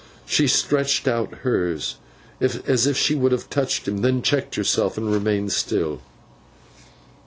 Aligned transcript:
She 0.25 0.47
stretched 0.47 1.07
out 1.07 1.31
hers, 1.43 1.97
as 2.39 2.87
if 2.87 2.97
she 2.97 3.13
would 3.13 3.31
have 3.31 3.51
touched 3.51 3.87
him; 3.87 3.97
then 3.99 4.23
checked 4.23 4.55
herself, 4.55 4.97
and 4.97 5.11
remained 5.13 5.51
still. 5.51 6.01